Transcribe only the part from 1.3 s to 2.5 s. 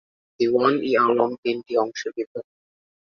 তিনটি অংশে বিভক্ত।